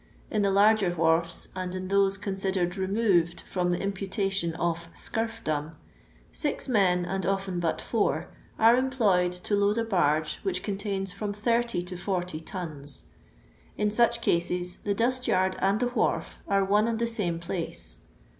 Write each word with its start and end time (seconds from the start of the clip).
In 0.31 0.41
the 0.41 0.49
larger 0.49 0.89
wharfs, 0.95 1.47
and 1.55 1.75
in 1.75 1.87
those 1.87 2.17
considered 2.17 2.75
removed 2.75 3.41
from 3.41 3.69
the 3.69 3.77
imputation 3.79 4.55
of" 4.55 4.89
scnrfdom," 4.95 5.75
six 6.31 6.67
men, 6.67 7.05
and 7.05 7.23
often 7.23 7.61
bnt 7.61 7.81
four, 7.81 8.27
are 8.57 8.75
employed 8.77 9.31
to 9.31 9.55
load 9.55 9.77
a 9.77 9.83
barge 9.83 10.37
which 10.41 10.63
contains 10.63 11.11
from 11.11 11.33
30 11.33 11.83
to 11.83 11.95
40 11.95 12.39
tons. 12.39 13.03
In 13.77 13.91
such 13.91 14.21
cases 14.21 14.77
the 14.77 14.95
dust 14.95 15.27
yard 15.27 15.55
and 15.59 15.79
the 15.79 15.89
wharf 15.89 16.39
are 16.47 16.65
one 16.65 16.87
and 16.87 16.97
the 16.97 17.05
same 17.05 17.37
place. 17.37 17.99